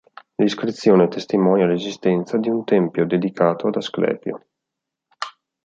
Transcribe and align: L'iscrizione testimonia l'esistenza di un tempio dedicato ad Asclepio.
L'iscrizione 0.37 1.09
testimonia 1.09 1.67
l'esistenza 1.67 2.39
di 2.39 2.49
un 2.49 2.63
tempio 2.63 3.05
dedicato 3.05 3.67
ad 3.67 3.75
Asclepio. 3.75 4.47